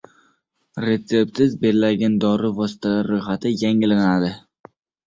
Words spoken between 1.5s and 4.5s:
beriladigan dori vositalari ro‘yxati yangilanadi